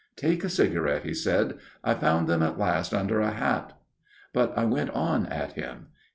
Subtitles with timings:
[0.25, 3.73] "'Take a cigarette/ he said,' I found them at last under a hat/"
[4.33, 5.89] But I went on at him.